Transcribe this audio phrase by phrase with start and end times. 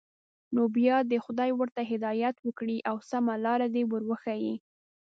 [0.55, 4.55] نو بیا دې خدای ورته هدایت وکړي او سمه لاره دې ور وښيي.